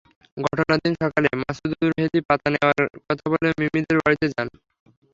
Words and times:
ঘটনার 0.37 0.79
দিন 0.83 0.93
সকালে 1.01 1.27
মাসুদুর 1.41 1.89
মেহেদি 1.89 2.19
পাতা 2.27 2.47
নেওয়ার 2.53 2.77
কথা 3.05 3.25
বলে 3.31 3.47
মিমিদের 3.59 3.97
বাড়িতে 4.01 4.25
যান। 4.33 4.47